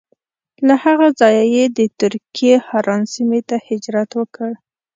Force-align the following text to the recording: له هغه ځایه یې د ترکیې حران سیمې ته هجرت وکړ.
له 0.67 0.75
هغه 0.85 1.07
ځایه 1.19 1.45
یې 1.55 1.65
د 1.77 1.79
ترکیې 1.99 2.55
حران 2.67 3.01
سیمې 3.13 3.41
ته 3.49 3.55
هجرت 3.67 4.09
وکړ. 4.15 4.51